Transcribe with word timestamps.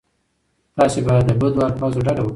تاسې 0.75 0.99
باید 1.07 1.23
له 1.29 1.35
بدو 1.41 1.59
الفاظو 1.67 2.05
ډډه 2.05 2.21
وکړئ. 2.23 2.29